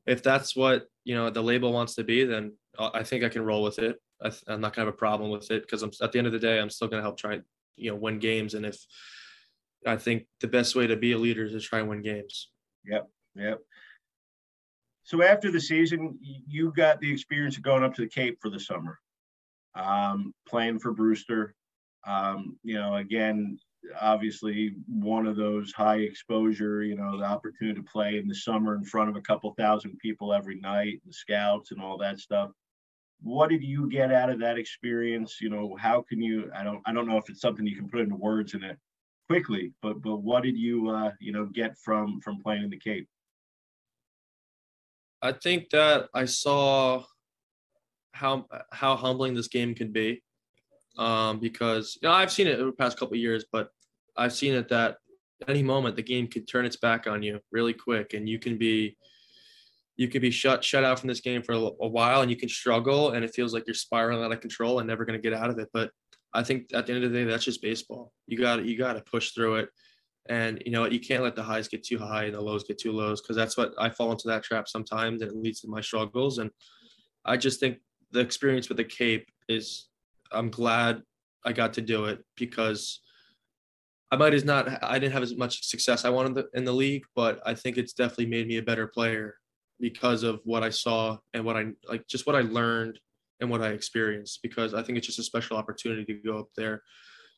if 0.05 0.22
that's 0.22 0.55
what 0.55 0.86
you 1.03 1.15
know 1.15 1.29
the 1.29 1.41
label 1.41 1.74
wants 1.74 1.95
to 1.95 2.03
be, 2.03 2.25
then 2.25 2.53
I 2.77 3.03
think 3.03 3.24
I 3.24 3.29
can 3.29 3.43
roll 3.43 3.63
with 3.63 3.79
it. 3.79 3.98
I, 4.22 4.31
am 4.48 4.62
not 4.62 4.75
gonna 4.75 4.86
have 4.86 4.93
a 4.93 4.98
problem 4.98 5.31
with 5.31 5.51
it 5.51 5.62
because 5.63 5.84
I'm 5.84 5.91
at 6.01 6.12
the 6.12 6.17
end 6.17 6.27
of 6.27 6.34
the 6.34 6.39
day, 6.39 6.60
I'm 6.60 6.69
still 6.69 6.88
gonna 6.88 7.01
help 7.01 7.17
try 7.17 7.39
you 7.75 7.91
know 7.91 7.98
win 7.98 8.19
games. 8.19 8.53
And 8.53 8.65
if 8.65 8.77
I 9.86 9.98
think 9.98 10.25
the 10.42 10.48
best 10.48 10.75
way 10.75 10.88
to 10.88 10.96
be 10.96 11.12
a 11.12 11.18
leader 11.18 11.46
is 11.46 11.51
to 11.51 11.60
try 11.60 11.80
and 11.80 11.89
win 11.89 12.01
games. 12.01 12.50
Yep, 12.86 13.08
yep. 13.36 13.60
So 15.04 15.22
after 15.22 15.51
the 15.51 15.62
season, 15.62 16.18
you 16.22 16.74
got 16.75 17.00
the 17.00 17.12
experience 17.12 17.58
of 17.58 17.63
going 17.63 17.84
up 17.84 17.94
to 17.96 18.01
the 18.01 18.10
Cape 18.10 18.39
for 18.42 18.50
the 18.50 18.60
summer, 18.60 19.00
um, 19.75 20.34
playing 20.48 20.80
for 20.80 20.92
Brewster. 20.94 21.54
Um, 22.08 22.58
you 22.63 22.75
know, 22.75 22.96
again, 22.96 23.60
obviously 24.01 24.75
one 24.88 25.27
of 25.27 25.36
those 25.36 25.72
high 25.72 25.98
exposure, 25.98 26.84
you 26.84 26.96
know, 26.96 27.20
the 27.20 27.24
opportunity 27.24 27.80
to 27.80 27.86
play 27.86 28.18
in 28.18 28.27
the 28.27 28.34
summer 28.34 28.75
in 28.75 28.84
front 28.84 29.10
of 29.10 29.15
a 29.15 29.22
couple 29.22 29.54
thousand 29.54 29.98
people 30.00 30.34
every 30.34 30.60
night, 30.60 31.01
the 31.06 31.13
scouts 31.13 31.72
and 31.72 31.82
all 31.82 31.98
that 32.00 32.20
stuff. 32.20 32.50
What 33.22 33.51
did 33.51 33.63
you 33.63 33.88
get 33.89 34.12
out 34.12 34.32
of 34.32 34.39
that 34.39 34.58
experience? 34.58 35.38
You 35.39 35.50
know, 35.50 35.75
how 35.80 36.01
can 36.01 36.20
you? 36.22 36.50
I 36.56 36.63
don't, 36.63 36.82
I 36.86 36.94
don't 36.94 37.08
know 37.08 37.18
if 37.18 37.30
it's 37.30 37.42
something 37.42 37.65
you 37.65 37.75
can 37.75 37.89
put 37.89 38.01
into 38.01 38.15
words 38.15 38.56
in 38.56 38.63
it 38.63 38.77
quickly, 39.27 39.74
but 39.82 40.01
but 40.01 40.17
what 40.17 40.44
did 40.44 40.58
you, 40.58 40.89
uh, 40.89 41.12
you 41.20 41.32
know, 41.32 41.46
get 41.46 41.77
from 41.77 42.20
from 42.22 42.41
playing 42.41 42.63
in 42.63 42.70
the 42.70 42.77
Cape? 42.77 43.08
I 45.22 45.32
think 45.32 45.70
that 45.72 46.08
I 46.13 46.25
saw 46.25 47.03
how 48.13 48.46
how 48.72 48.96
humbling 48.96 49.34
this 49.34 49.48
game 49.48 49.74
can 49.75 49.91
be, 49.91 50.22
um, 50.98 51.39
because 51.39 51.98
you 52.01 52.08
know 52.08 52.13
I've 52.13 52.32
seen 52.32 52.48
it 52.48 52.60
over 52.60 52.72
the 52.72 52.77
past 52.77 52.98
couple 52.98 53.17
years, 53.17 53.46
but 53.51 53.70
I've 54.17 54.34
seen 54.34 54.53
it 54.53 54.70
that 54.70 54.98
any 55.48 55.63
moment 55.63 55.96
the 55.96 56.03
game 56.03 56.27
could 56.27 56.48
turn 56.48 56.65
its 56.65 56.77
back 56.77 57.08
on 57.08 57.24
you 57.24 57.39
really 57.51 57.74
quick, 57.74 58.13
and 58.13 58.29
you 58.29 58.39
can 58.39 58.58
be 58.58 58.98
you 59.98 60.08
could 60.08 60.22
be 60.22 60.32
shut 60.32 60.63
shut 60.63 60.84
out 60.84 61.00
from 61.00 61.08
this 61.08 61.22
game 61.22 61.41
for 61.41 61.53
a, 61.53 61.60
a 61.60 61.88
while, 61.88 62.22
and 62.22 62.29
you 62.29 62.38
can 62.38 62.50
struggle, 62.50 63.12
and 63.12 63.24
it 63.24 63.34
feels 63.34 63.53
like 63.53 63.63
you're 63.65 63.74
spiraling 63.74 64.24
out 64.24 64.32
of 64.32 64.41
control 64.41 64.79
and 64.79 64.88
never 64.88 65.05
going 65.05 65.20
to 65.20 65.29
get 65.29 65.38
out 65.38 65.50
of 65.50 65.58
it. 65.58 65.70
But 65.74 65.91
I 66.36 66.44
think 66.44 66.72
at 66.74 66.86
the 66.86 66.94
end 66.94 67.04
of 67.04 67.12
the 67.12 67.18
day, 67.18 67.24
that's 67.24 67.46
just 67.46 67.62
baseball. 67.62 68.12
You 68.27 68.38
got 68.38 68.65
you 68.65 68.77
got 68.77 68.94
to 68.94 69.01
push 69.01 69.32
through 69.32 69.56
it, 69.56 69.70
and 70.27 70.62
you 70.65 70.72
know 70.72 70.86
you 70.86 71.00
can't 71.00 71.24
let 71.24 71.36
the 71.36 71.44
highs 71.44 71.68
get 71.68 71.84
too 71.84 71.98
high 71.98 72.25
and 72.25 72.36
the 72.36 72.42
lows 72.42 72.65
get 72.65 72.77
too 72.77 72.92
lows 72.92 73.22
because 73.22 73.36
that's 73.36 73.58
what 73.58 73.74
I 73.77 73.89
fall 73.89 74.12
into 74.12 74.27
that 74.27 74.44
trap 74.44 74.68
sometimes, 74.68 75.22
and 75.22 75.32
it 75.32 75.38
leads 75.38 75.62
to 75.62 75.70
my 75.70 75.82
struggles. 75.82 76.39
And 76.39 76.51
I 77.24 77.38
just 77.38 77.60
think 77.60 77.77
the 78.12 78.20
experience 78.20 78.68
with 78.68 78.77
the 78.77 78.84
Cape 78.84 79.27
is 79.48 79.88
I'm 80.32 80.50
glad 80.50 81.01
I 81.46 81.54
got 81.54 81.74
to 81.74 81.82
do 81.82 82.06
it 82.06 82.20
because 82.36 83.01
I 84.12 84.18
might 84.18 84.34
as 84.34 84.44
not 84.44 84.84
I 84.84 85.00
didn't 85.00 85.13
have 85.13 85.24
as 85.24 85.36
much 85.36 85.65
success 85.65 86.06
I 86.06 86.10
wanted 86.10 86.46
in 86.54 86.65
the 86.65 86.74
league, 86.74 87.04
but 87.15 87.42
I 87.46 87.54
think 87.54 87.77
it's 87.77 87.94
definitely 87.94 88.27
made 88.27 88.48
me 88.48 88.58
a 88.58 88.63
better 88.63 88.88
player 88.88 89.36
because 89.80 90.24
of 90.24 90.42
what 90.44 90.63
I 90.63 90.70
saw 90.70 91.18
and 91.34 91.46
what 91.46 91.56
I 91.56 91.68
like 91.88 92.08
just 92.08 92.27
what 92.27 92.36
I 92.36 92.42
learned 92.42 93.00
and 93.42 93.50
what 93.50 93.62
I 93.62 93.70
experienced 93.70 94.39
because 94.42 94.74
I 94.74 94.82
think 94.82 94.98
it's 94.98 95.08
just 95.08 95.20
a 95.20 95.24
special 95.24 95.58
opportunity 95.58 96.06
to 96.06 96.13
go 96.13 96.39
up 96.39 96.50
there. 96.56 96.82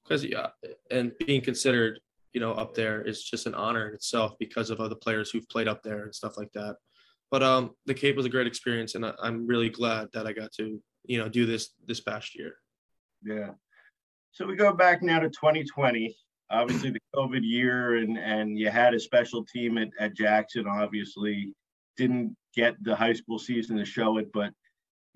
Because 0.03 0.23
yeah 0.23 0.47
and 0.89 1.11
being 1.19 1.41
considered 1.41 1.99
you 2.33 2.39
know 2.39 2.53
up 2.53 2.73
there 2.73 3.01
is 3.01 3.23
just 3.23 3.45
an 3.45 3.55
honor 3.55 3.89
in 3.89 3.95
itself 3.95 4.33
because 4.39 4.69
of 4.69 4.79
other 4.79 4.95
players 4.95 5.31
who've 5.31 5.49
played 5.49 5.67
up 5.67 5.83
there 5.83 6.03
and 6.03 6.15
stuff 6.15 6.37
like 6.37 6.51
that. 6.53 6.77
But 7.31 7.43
um 7.43 7.71
the 7.85 7.93
cape 7.93 8.15
was 8.15 8.25
a 8.25 8.29
great 8.29 8.47
experience 8.47 8.95
and 8.95 9.05
I, 9.05 9.13
i'm 9.21 9.47
really 9.47 9.69
glad 9.69 10.09
that 10.13 10.27
i 10.27 10.33
got 10.33 10.51
to 10.53 10.81
you 11.05 11.17
know 11.17 11.29
do 11.29 11.45
this 11.45 11.69
this 11.85 11.99
past 11.99 12.37
year. 12.37 12.55
Yeah. 13.23 13.51
So 14.31 14.45
we 14.45 14.55
go 14.55 14.73
back 14.73 15.01
now 15.01 15.19
to 15.19 15.29
2020 15.29 16.15
obviously 16.49 16.91
the 16.91 16.99
covid 17.13 17.41
year 17.43 17.97
and 17.97 18.17
and 18.17 18.57
you 18.57 18.69
had 18.69 18.93
a 18.93 18.99
special 18.99 19.43
team 19.43 19.77
at, 19.77 19.89
at 19.99 20.15
jackson 20.15 20.67
obviously. 20.67 21.53
Didn't 21.97 22.37
get 22.53 22.75
the 22.83 22.95
high 22.95 23.13
school 23.13 23.39
season 23.39 23.75
to 23.77 23.85
show 23.85 24.17
it 24.17 24.31
but 24.31 24.53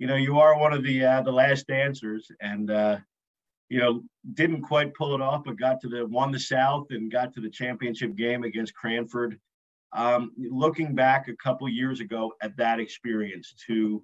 you 0.01 0.07
know 0.07 0.19
you 0.27 0.39
are 0.39 0.59
one 0.59 0.73
of 0.73 0.83
the 0.83 0.97
uh, 1.05 1.21
the 1.21 1.31
last 1.31 1.67
dancers 1.67 2.23
and 2.41 2.71
uh 2.71 2.97
you 3.71 3.79
know, 3.79 4.03
didn't 4.33 4.63
quite 4.63 4.93
pull 4.93 5.15
it 5.15 5.21
off, 5.21 5.45
but 5.45 5.57
got 5.57 5.79
to 5.79 5.87
the 5.87 6.05
won 6.05 6.29
the 6.29 6.39
South 6.39 6.87
and 6.89 7.09
got 7.09 7.33
to 7.33 7.39
the 7.39 7.49
championship 7.49 8.17
game 8.17 8.43
against 8.43 8.75
Cranford. 8.75 9.39
Um, 9.93 10.33
looking 10.37 10.93
back 10.93 11.29
a 11.29 11.35
couple 11.37 11.69
years 11.69 12.01
ago 12.01 12.33
at 12.41 12.57
that 12.57 12.81
experience, 12.81 13.55
to 13.67 14.03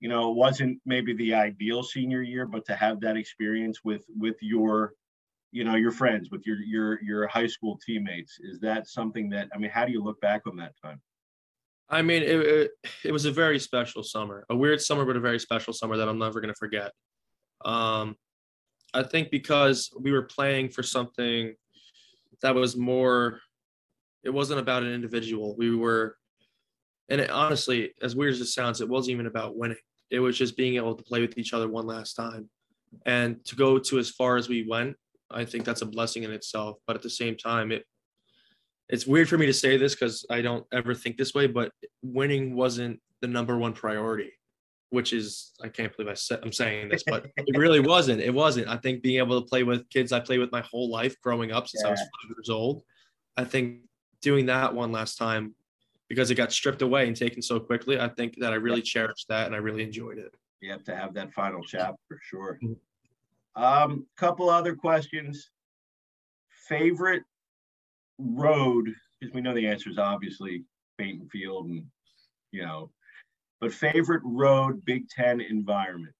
you 0.00 0.08
know, 0.10 0.30
it 0.30 0.36
wasn't 0.36 0.78
maybe 0.84 1.14
the 1.14 1.32
ideal 1.32 1.82
senior 1.82 2.20
year, 2.20 2.44
but 2.44 2.66
to 2.66 2.76
have 2.76 3.00
that 3.00 3.16
experience 3.16 3.78
with 3.82 4.04
with 4.18 4.36
your, 4.42 4.92
you 5.50 5.64
know, 5.64 5.76
your 5.76 5.92
friends, 5.92 6.30
with 6.30 6.46
your 6.46 6.58
your 6.58 7.02
your 7.02 7.26
high 7.26 7.46
school 7.46 7.80
teammates, 7.86 8.38
is 8.38 8.60
that 8.60 8.86
something 8.86 9.30
that 9.30 9.48
I 9.54 9.56
mean, 9.56 9.70
how 9.70 9.86
do 9.86 9.92
you 9.92 10.04
look 10.04 10.20
back 10.20 10.42
on 10.46 10.56
that 10.56 10.74
time? 10.84 11.00
I 11.88 12.02
mean, 12.02 12.22
it, 12.22 12.40
it, 12.40 12.70
it 13.04 13.12
was 13.12 13.26
a 13.26 13.30
very 13.30 13.58
special 13.58 14.02
summer, 14.02 14.44
a 14.50 14.56
weird 14.56 14.80
summer, 14.80 15.04
but 15.04 15.16
a 15.16 15.20
very 15.20 15.38
special 15.38 15.72
summer 15.72 15.96
that 15.96 16.08
I'm 16.08 16.18
never 16.18 16.40
going 16.40 16.52
to 16.52 16.58
forget. 16.58 16.92
Um, 17.64 18.16
I 18.92 19.02
think 19.02 19.30
because 19.30 19.90
we 19.98 20.10
were 20.10 20.22
playing 20.22 20.70
for 20.70 20.82
something 20.82 21.54
that 22.42 22.54
was 22.54 22.76
more, 22.76 23.40
it 24.24 24.30
wasn't 24.30 24.60
about 24.60 24.82
an 24.82 24.92
individual. 24.92 25.54
We 25.56 25.74
were, 25.76 26.16
and 27.08 27.20
it, 27.20 27.30
honestly, 27.30 27.92
as 28.02 28.16
weird 28.16 28.34
as 28.34 28.40
it 28.40 28.46
sounds, 28.46 28.80
it 28.80 28.88
wasn't 28.88 29.12
even 29.12 29.26
about 29.26 29.56
winning. 29.56 29.76
It 30.10 30.18
was 30.18 30.36
just 30.36 30.56
being 30.56 30.76
able 30.76 30.94
to 30.94 31.04
play 31.04 31.20
with 31.20 31.38
each 31.38 31.52
other 31.52 31.68
one 31.68 31.86
last 31.86 32.14
time. 32.14 32.48
And 33.04 33.44
to 33.44 33.56
go 33.56 33.78
to 33.78 33.98
as 33.98 34.10
far 34.10 34.36
as 34.36 34.48
we 34.48 34.66
went, 34.68 34.96
I 35.30 35.44
think 35.44 35.64
that's 35.64 35.82
a 35.82 35.86
blessing 35.86 36.24
in 36.24 36.32
itself. 36.32 36.78
But 36.86 36.96
at 36.96 37.02
the 37.02 37.10
same 37.10 37.36
time, 37.36 37.70
it 37.70 37.84
it's 38.88 39.06
weird 39.06 39.28
for 39.28 39.38
me 39.38 39.46
to 39.46 39.52
say 39.52 39.76
this 39.76 39.94
because 39.94 40.24
I 40.30 40.42
don't 40.42 40.66
ever 40.72 40.94
think 40.94 41.16
this 41.16 41.34
way, 41.34 41.46
but 41.46 41.72
winning 42.02 42.54
wasn't 42.54 43.00
the 43.20 43.28
number 43.28 43.56
one 43.56 43.72
priority 43.72 44.32
which 44.90 45.12
is 45.12 45.52
I 45.62 45.68
can't 45.68 45.94
believe 45.96 46.10
I 46.10 46.14
said 46.14 46.40
I'm 46.42 46.52
saying 46.52 46.88
this, 46.88 47.02
but 47.06 47.26
it 47.36 47.58
really 47.58 47.80
wasn't. 47.80 48.20
It 48.20 48.32
wasn't. 48.32 48.68
I 48.68 48.76
think 48.76 49.02
being 49.02 49.18
able 49.18 49.40
to 49.40 49.46
play 49.46 49.62
with 49.62 49.88
kids 49.90 50.12
I 50.12 50.20
played 50.20 50.40
with 50.40 50.52
my 50.52 50.62
whole 50.62 50.90
life 50.90 51.20
growing 51.22 51.52
up 51.52 51.68
since 51.68 51.82
yeah. 51.82 51.88
I 51.88 51.90
was 51.90 52.00
five 52.00 52.30
years 52.30 52.50
old. 52.50 52.82
I 53.36 53.44
think 53.44 53.80
doing 54.22 54.46
that 54.46 54.74
one 54.74 54.92
last 54.92 55.18
time 55.18 55.54
because 56.08 56.30
it 56.30 56.36
got 56.36 56.52
stripped 56.52 56.82
away 56.82 57.08
and 57.08 57.16
taken 57.16 57.42
so 57.42 57.58
quickly, 57.58 57.98
I 57.98 58.08
think 58.08 58.36
that 58.38 58.52
I 58.52 58.56
really 58.56 58.82
cherished 58.82 59.26
that 59.28 59.46
and 59.46 59.54
I 59.54 59.58
really 59.58 59.82
enjoyed 59.82 60.18
it. 60.18 60.32
You 60.60 60.70
have 60.70 60.84
to 60.84 60.96
have 60.96 61.14
that 61.14 61.32
final 61.32 61.62
chapter 61.62 62.00
for 62.08 62.18
sure. 62.22 62.58
Mm-hmm. 62.62 63.62
Um, 63.62 64.06
couple 64.16 64.48
other 64.48 64.76
questions. 64.76 65.50
Favorite 66.68 67.24
road, 68.18 68.92
because 69.20 69.34
we 69.34 69.40
know 69.40 69.54
the 69.54 69.66
answer 69.66 69.90
is 69.90 69.98
obviously 69.98 70.64
Bainton 70.98 71.30
Field 71.30 71.66
and 71.66 71.84
you 72.52 72.62
know 72.62 72.90
but 73.60 73.72
favorite 73.72 74.22
road 74.24 74.84
Big 74.84 75.08
Ten 75.08 75.40
environment? 75.40 76.14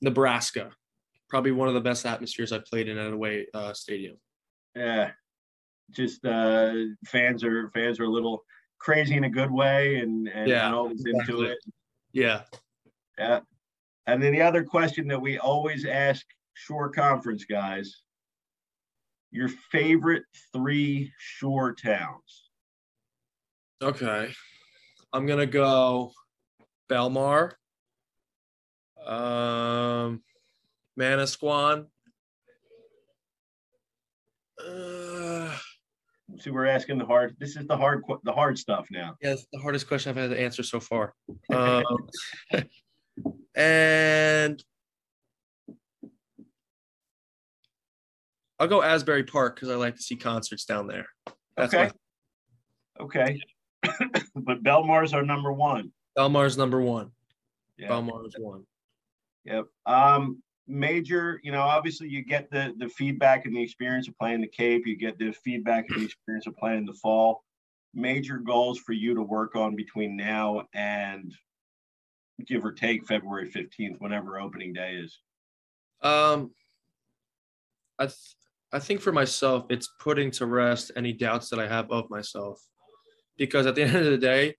Nebraska. 0.00 0.70
Probably 1.28 1.52
one 1.52 1.68
of 1.68 1.74
the 1.74 1.80
best 1.80 2.04
atmospheres 2.06 2.52
I've 2.52 2.66
played 2.66 2.88
in 2.88 2.98
at 2.98 3.06
a 3.06 3.12
away 3.12 3.46
uh, 3.54 3.72
stadium. 3.72 4.16
Yeah, 4.76 5.12
just 5.90 6.24
uh, 6.24 6.74
fans 7.06 7.42
are 7.44 7.70
fans 7.70 7.98
are 8.00 8.04
a 8.04 8.10
little 8.10 8.44
crazy 8.78 9.16
in 9.16 9.24
a 9.24 9.30
good 9.30 9.50
way 9.50 9.96
and 9.96 10.28
and, 10.28 10.48
yeah, 10.48 10.66
and 10.66 10.74
always 10.74 11.04
exactly. 11.04 11.34
into 11.34 11.52
it. 11.52 11.58
Yeah, 12.12 12.42
yeah. 13.18 13.40
And 14.06 14.22
then 14.22 14.32
the 14.32 14.42
other 14.42 14.64
question 14.64 15.08
that 15.08 15.20
we 15.20 15.38
always 15.38 15.86
ask 15.86 16.26
Shore 16.54 16.90
Conference 16.90 17.44
guys: 17.44 18.01
your 19.32 19.48
favorite 19.48 20.24
three 20.52 21.12
Shore 21.18 21.74
towns? 21.74 22.50
Okay. 23.82 24.32
I'm 25.12 25.26
gonna 25.26 25.46
go 25.46 26.12
Belmar, 26.88 27.52
um, 29.04 30.22
Manasquan. 30.98 31.86
Uh, 34.64 35.56
See, 36.38 36.50
we're 36.50 36.66
asking 36.66 36.98
the 36.98 37.04
hard. 37.04 37.36
This 37.38 37.56
is 37.56 37.66
the 37.66 37.76
hard, 37.76 38.02
the 38.24 38.32
hard 38.32 38.58
stuff 38.58 38.86
now. 38.90 39.16
Yeah, 39.20 39.34
the 39.52 39.58
hardest 39.58 39.86
question 39.86 40.10
I've 40.10 40.16
had 40.16 40.30
to 40.30 40.40
answer 40.40 40.62
so 40.62 40.80
far. 40.80 41.14
Um, 41.52 41.84
and 43.54 44.62
I'll 48.58 48.68
go 48.68 48.82
Asbury 48.82 49.24
Park 49.24 49.56
because 49.56 49.68
I 49.68 49.74
like 49.74 49.96
to 49.96 50.02
see 50.02 50.16
concerts 50.16 50.64
down 50.64 50.86
there. 50.86 51.06
That's 51.56 51.74
okay. 51.74 51.90
My- 52.98 53.04
okay. 53.04 53.40
but 54.34 54.62
Belmar's 54.62 55.12
our 55.12 55.24
number 55.24 55.52
one. 55.52 55.92
Belmar's 56.16 56.56
number 56.56 56.80
one. 56.80 57.10
Yeah. 57.76 57.88
Belmar's 57.88 58.34
one. 58.38 58.64
Yep. 59.44 59.66
Um, 59.86 60.42
major, 60.68 61.40
you 61.42 61.50
know, 61.52 61.62
obviously 61.62 62.08
you 62.08 62.24
get 62.24 62.50
the 62.50 62.74
the 62.78 62.88
feedback 62.88 63.46
and 63.46 63.56
the 63.56 63.62
experience 63.62 64.08
of 64.08 64.16
playing 64.18 64.40
the 64.40 64.46
Cape. 64.46 64.86
You 64.86 64.96
get 64.96 65.18
the 65.18 65.32
feedback 65.32 65.86
and 65.88 66.00
the 66.00 66.04
experience 66.04 66.46
of 66.46 66.56
playing 66.56 66.86
the 66.86 66.94
fall. 66.94 67.44
Major 67.94 68.38
goals 68.38 68.78
for 68.78 68.92
you 68.92 69.14
to 69.14 69.22
work 69.22 69.56
on 69.56 69.76
between 69.76 70.16
now 70.16 70.66
and 70.72 71.34
give 72.46 72.64
or 72.64 72.72
take 72.72 73.06
February 73.06 73.50
15th, 73.50 73.96
whenever 73.98 74.40
opening 74.40 74.72
day 74.72 74.94
is. 74.94 75.18
Um, 76.00 76.52
I 77.98 78.06
th- 78.06 78.34
I 78.72 78.78
think 78.78 79.00
for 79.00 79.12
myself, 79.12 79.66
it's 79.68 79.88
putting 80.00 80.30
to 80.32 80.46
rest 80.46 80.92
any 80.96 81.12
doubts 81.12 81.50
that 81.50 81.58
I 81.60 81.68
have 81.68 81.90
of 81.90 82.08
myself 82.08 82.60
because 83.36 83.66
at 83.66 83.74
the 83.74 83.82
end 83.86 83.96
of 83.96 84.04
the 84.04 84.18
day, 84.18 84.56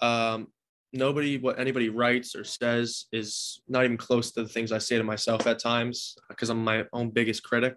um, 0.00 0.48
nobody 0.92 1.38
what 1.38 1.58
anybody 1.58 1.88
writes 1.88 2.34
or 2.34 2.42
says 2.42 3.06
is 3.12 3.60
not 3.68 3.84
even 3.84 3.96
close 3.96 4.32
to 4.32 4.42
the 4.42 4.48
things 4.48 4.72
I 4.72 4.78
say 4.78 4.96
to 4.96 5.04
myself 5.04 5.46
at 5.46 5.58
times 5.58 6.16
because 6.28 6.48
I'm 6.48 6.64
my 6.64 6.84
own 6.92 7.10
biggest 7.10 7.42
critic, 7.42 7.76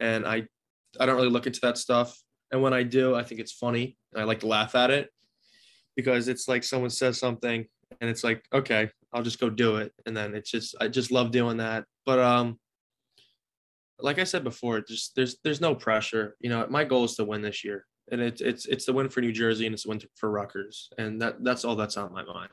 and 0.00 0.26
I 0.26 0.46
I 1.00 1.06
don't 1.06 1.16
really 1.16 1.30
look 1.30 1.46
into 1.46 1.60
that 1.62 1.78
stuff. 1.78 2.16
And 2.52 2.62
when 2.62 2.72
I 2.72 2.82
do, 2.82 3.14
I 3.14 3.24
think 3.24 3.40
it's 3.40 3.52
funny 3.52 3.96
and 4.12 4.22
I 4.22 4.24
like 4.24 4.40
to 4.40 4.46
laugh 4.46 4.74
at 4.74 4.90
it 4.90 5.10
because 5.96 6.28
it's 6.28 6.46
like 6.46 6.62
someone 6.62 6.90
says 6.90 7.18
something 7.18 7.66
and 8.00 8.10
it's 8.10 8.22
like 8.22 8.44
okay, 8.52 8.90
I'll 9.12 9.22
just 9.22 9.40
go 9.40 9.48
do 9.48 9.76
it, 9.76 9.92
and 10.04 10.16
then 10.16 10.34
it's 10.34 10.50
just 10.50 10.74
I 10.80 10.88
just 10.88 11.10
love 11.10 11.30
doing 11.30 11.56
that. 11.56 11.84
But 12.04 12.18
um, 12.18 12.58
like 14.00 14.18
I 14.18 14.24
said 14.24 14.44
before, 14.44 14.80
just 14.80 15.14
there's 15.16 15.36
there's 15.42 15.60
no 15.60 15.74
pressure. 15.74 16.36
You 16.40 16.50
know, 16.50 16.66
my 16.68 16.84
goal 16.84 17.04
is 17.04 17.14
to 17.16 17.24
win 17.24 17.42
this 17.42 17.64
year 17.64 17.86
and 18.10 18.20
it's 18.20 18.40
it's 18.40 18.66
it's 18.66 18.86
the 18.86 18.92
win 18.92 19.08
for 19.08 19.20
New 19.20 19.32
Jersey 19.32 19.66
and 19.66 19.74
it's 19.74 19.82
the 19.82 19.90
win 19.90 20.00
for 20.14 20.30
Rutgers, 20.30 20.90
and 20.98 21.20
that 21.20 21.42
that's 21.42 21.64
all 21.64 21.76
that's 21.76 21.96
on 21.96 22.12
my 22.12 22.24
mind. 22.24 22.50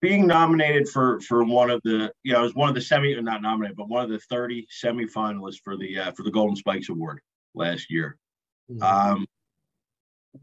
Being 0.00 0.26
nominated 0.26 0.88
for 0.88 1.20
for 1.20 1.44
one 1.44 1.70
of 1.70 1.80
the 1.84 2.12
you 2.24 2.32
know, 2.32 2.40
it 2.40 2.42
was 2.42 2.54
one 2.54 2.68
of 2.68 2.74
the 2.74 2.80
semi 2.80 3.18
not 3.20 3.42
nominated, 3.42 3.76
but 3.76 3.88
one 3.88 4.04
of 4.04 4.10
the 4.10 4.18
thirty 4.18 4.66
semifinalists 4.82 5.60
for 5.62 5.76
the 5.76 5.98
uh, 5.98 6.12
for 6.12 6.22
the 6.22 6.30
Golden 6.30 6.56
Spikes 6.56 6.88
Award 6.88 7.20
last 7.54 7.90
year. 7.90 8.18
Mm-hmm. 8.70 8.82
Um, 8.82 9.26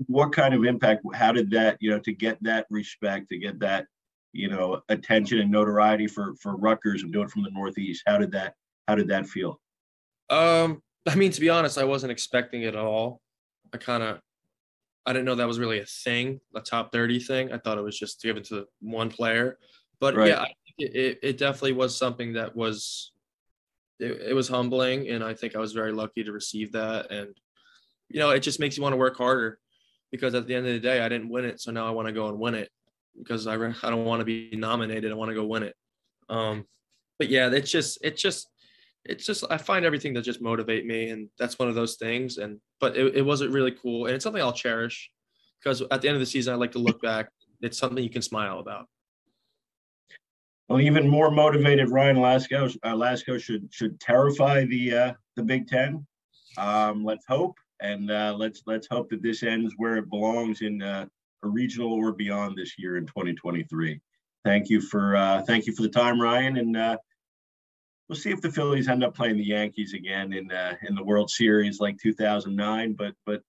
what 0.08 0.32
kind 0.32 0.54
of 0.54 0.64
impact? 0.64 1.04
How 1.14 1.32
did 1.32 1.52
that, 1.52 1.78
you 1.80 1.92
know, 1.92 2.00
to 2.00 2.14
get 2.14 2.42
that 2.42 2.66
respect, 2.72 3.30
to 3.30 3.38
get 3.38 3.60
that, 3.60 3.86
you 4.32 4.50
know, 4.50 4.82
attention 4.90 5.40
and 5.40 5.52
notoriety 5.52 6.08
for 6.08 6.34
for 6.42 6.56
Rutgers 6.56 7.04
and 7.04 7.12
doing 7.12 7.26
it 7.26 7.32
from 7.32 7.44
the 7.44 7.52
Northeast? 7.52 8.04
How 8.08 8.18
did 8.18 8.32
that 8.32 8.56
how 8.88 8.96
did 8.96 9.10
that 9.10 9.28
feel? 9.28 9.60
Um, 10.30 10.82
I 11.08 11.16
mean, 11.16 11.32
to 11.32 11.42
be 11.42 11.50
honest, 11.50 11.78
I 11.78 11.84
wasn't 11.84 12.12
expecting 12.12 12.62
it 12.64 12.76
at 12.76 12.76
all. 12.76 13.22
I 13.74 13.78
kind 13.78 14.04
of, 14.04 14.20
I 15.06 15.12
didn't 15.12 15.26
know 15.26 15.36
that 15.36 15.48
was 15.48 15.60
really 15.60 15.80
a 15.80 15.86
thing, 15.86 16.40
a 16.56 16.62
top 16.62 16.92
30 16.94 17.20
thing. 17.20 17.52
I 17.52 17.58
thought 17.58 17.78
it 17.78 17.84
was 17.84 17.98
just 17.98 18.22
given 18.22 18.44
to 18.44 18.66
one 18.80 19.10
player. 19.10 19.58
But 20.00 20.16
right. 20.16 20.30
yeah, 20.30 20.46
it, 20.78 21.20
it 21.22 21.38
definitely 21.38 21.74
was 21.74 21.98
something 21.98 22.34
that 22.34 22.56
was, 22.56 23.12
it, 24.00 24.30
it 24.30 24.34
was 24.34 24.48
humbling. 24.48 25.10
And 25.10 25.24
I 25.24 25.34
think 25.34 25.56
I 25.56 25.60
was 25.60 25.74
very 25.74 25.92
lucky 25.92 26.24
to 26.24 26.32
receive 26.32 26.72
that. 26.72 27.12
And, 27.12 27.36
you 28.10 28.20
know, 28.20 28.30
it 28.30 28.40
just 28.40 28.60
makes 28.60 28.78
you 28.78 28.84
want 28.84 28.94
to 28.94 28.98
work 28.98 29.18
harder 29.18 29.60
because 30.12 30.36
at 30.36 30.48
the 30.48 30.56
end 30.56 30.68
of 30.68 30.74
the 30.74 30.80
day, 30.80 31.02
I 31.02 31.10
didn't 31.10 31.30
win 31.30 31.46
it. 31.46 31.60
So 31.60 31.72
now 31.72 31.86
I 31.86 31.92
want 31.92 32.08
to 32.08 32.14
go 32.14 32.30
and 32.30 32.40
win 32.40 32.56
it 32.56 32.70
because 33.18 33.46
I, 33.46 33.56
I 33.56 33.90
don't 33.90 34.06
want 34.06 34.22
to 34.22 34.26
be 34.26 34.52
nominated. 34.54 35.12
I 35.12 35.16
want 35.16 35.30
to 35.30 35.36
go 35.36 35.46
win 35.46 35.64
it. 35.64 35.76
Um, 36.30 36.66
but 37.20 37.30
yeah, 37.30 37.50
it's 37.50 37.72
just, 37.72 38.00
it's 38.02 38.22
just, 38.22 38.48
it's 39.06 39.26
just 39.26 39.44
I 39.50 39.58
find 39.58 39.86
everything 39.86 40.14
to 40.16 40.22
just 40.22 40.42
motivate 40.42 40.86
me, 40.86 41.10
and 41.10 41.30
that's 41.38 41.60
one 41.60 41.68
of 41.68 41.76
those 41.76 41.96
things. 41.96 42.38
And 42.38 42.60
but 42.80 42.96
it, 42.96 43.18
it 43.18 43.22
wasn't 43.22 43.52
really 43.52 43.72
cool, 43.72 44.06
and 44.06 44.16
it's 44.16 44.24
something 44.24 44.42
I'll 44.42 44.54
cherish 44.54 45.12
because 45.62 45.82
at 45.92 46.02
the 46.02 46.08
end 46.08 46.16
of 46.16 46.22
the 46.22 46.26
season, 46.26 46.54
I 46.54 46.58
like 46.58 46.72
to 46.74 46.80
look 46.80 47.02
back. 47.02 47.30
It's 47.62 47.78
something 47.78 48.04
you 48.04 48.10
can 48.10 48.22
smile 48.22 48.60
about. 48.60 48.88
Well, 50.70 50.82
even 50.82 51.08
more 51.08 51.30
motivated, 51.30 51.90
Ryan 51.90 52.18
Lasko. 52.18 52.76
Uh, 52.84 52.94
Lasko 52.94 53.42
should 53.42 53.68
should 53.72 54.00
terrify 54.00 54.66
the 54.66 54.96
uh, 54.96 55.14
the 55.36 55.44
Big 55.44 55.68
Ten. 55.68 56.06
Um, 56.58 57.04
let's 57.04 57.26
hope, 57.28 57.56
and 57.82 58.10
uh, 58.10 58.36
let's 58.38 58.64
let's 58.66 58.88
hope 58.90 59.10
that 59.10 59.22
this 59.22 59.44
ends 59.44 59.74
where 59.78 59.98
it 59.98 60.10
belongs 60.10 60.62
in 60.62 60.82
uh, 60.82 61.06
a 61.44 61.48
regional 61.48 61.92
or 61.92 62.14
beyond 62.14 62.58
this 62.58 62.80
year 62.80 62.98
in 62.98 63.06
2023. 63.06 64.00
Thank 64.46 64.70
you 64.70 64.80
for 64.80 65.16
uh, 65.16 65.42
thank 65.42 65.68
you 65.68 65.74
for 65.74 65.82
the 65.82 65.90
time, 65.90 66.20
Ryan, 66.20 66.58
and 66.58 66.78
uh, 66.78 66.98
we'll 68.14 68.22
see 68.22 68.30
if 68.30 68.42
the 68.42 68.52
Phillies 68.52 68.90
end 68.90 69.04
up 69.04 69.16
playing 69.16 69.38
the 69.38 69.44
Yankees 69.44 69.96
again 69.96 70.34
in 70.34 70.52
uh, 70.52 70.76
in 70.88 70.94
the 70.94 71.04
World 71.04 71.32
Series 71.32 71.80
like 71.80 71.98
2009. 71.98 72.94
But 72.94 73.16
but 73.26 73.42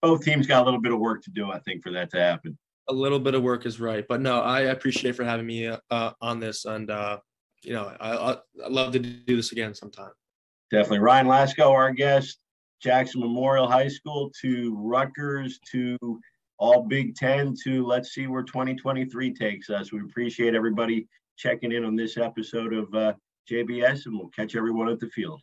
both 0.00 0.24
teams 0.24 0.46
got 0.46 0.62
a 0.62 0.64
little 0.64 0.80
bit 0.80 0.92
of 0.92 0.98
work 0.98 1.22
to 1.24 1.30
do, 1.30 1.50
I 1.50 1.58
think, 1.58 1.82
for 1.82 1.92
that 1.92 2.10
to 2.12 2.18
happen. 2.18 2.56
A 2.88 2.92
little 2.92 3.18
bit 3.18 3.34
of 3.34 3.42
work 3.42 3.66
is 3.66 3.78
right, 3.78 4.06
but 4.08 4.22
no, 4.22 4.40
I 4.40 4.60
appreciate 4.60 5.14
for 5.14 5.24
having 5.24 5.46
me 5.46 5.68
uh, 5.90 6.12
on 6.22 6.40
this, 6.40 6.64
and 6.64 6.90
uh, 6.90 7.18
you 7.62 7.74
know, 7.74 7.94
I, 8.00 8.36
I 8.64 8.68
love 8.68 8.92
to 8.92 8.98
do 8.98 9.36
this 9.36 9.52
again 9.52 9.74
sometime. 9.74 10.12
Definitely, 10.70 11.00
Ryan 11.00 11.26
Lasko, 11.26 11.70
our 11.70 11.92
guest, 11.92 12.38
Jackson 12.80 13.20
Memorial 13.20 13.68
High 13.68 13.88
School 13.88 14.30
to 14.40 14.74
Rutgers 14.78 15.58
to 15.72 15.98
all 16.58 16.84
Big 16.84 17.14
Ten 17.14 17.54
to 17.64 17.84
let's 17.84 18.14
see 18.14 18.26
where 18.26 18.42
2023 18.42 19.34
takes 19.34 19.68
us. 19.68 19.92
We 19.92 20.00
appreciate 20.00 20.54
everybody 20.54 21.08
checking 21.36 21.72
in 21.72 21.84
on 21.84 21.94
this 21.96 22.16
episode 22.16 22.72
of 22.72 22.94
uh, 22.94 23.12
JBS, 23.50 24.06
and 24.06 24.18
we'll 24.18 24.28
catch 24.28 24.56
everyone 24.56 24.88
at 24.88 25.00
the 25.00 25.08
field. 25.08 25.40